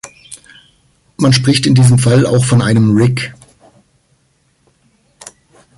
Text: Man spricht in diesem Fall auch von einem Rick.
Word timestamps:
Man 1.17 1.31
spricht 1.31 1.67
in 1.67 1.75
diesem 1.75 1.99
Fall 1.99 2.25
auch 2.25 2.43
von 2.43 2.63
einem 2.63 2.97
Rick. 2.97 3.35